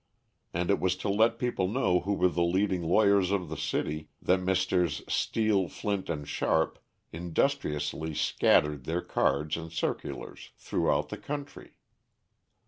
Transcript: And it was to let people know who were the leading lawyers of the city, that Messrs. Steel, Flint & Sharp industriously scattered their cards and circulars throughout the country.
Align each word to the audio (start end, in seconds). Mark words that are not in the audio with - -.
And 0.51 0.71
it 0.71 0.79
was 0.79 0.95
to 0.95 1.09
let 1.09 1.37
people 1.37 1.67
know 1.67 1.99
who 1.99 2.15
were 2.15 2.27
the 2.27 2.41
leading 2.41 2.81
lawyers 2.81 3.29
of 3.29 3.49
the 3.49 3.55
city, 3.55 4.09
that 4.19 4.39
Messrs. 4.39 5.03
Steel, 5.07 5.67
Flint 5.67 6.09
& 6.25 6.25
Sharp 6.27 6.79
industriously 7.13 8.15
scattered 8.15 8.85
their 8.85 9.01
cards 9.03 9.57
and 9.57 9.71
circulars 9.71 10.53
throughout 10.57 11.09
the 11.09 11.17
country. 11.19 11.75